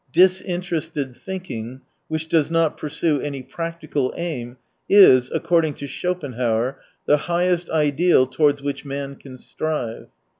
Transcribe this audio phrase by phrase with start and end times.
[0.11, 4.57] "Disin terested thinking," which does not pursue any practical aim,
[4.89, 10.07] is, according to Schopen hauer, the highest ideal towards which man can strive.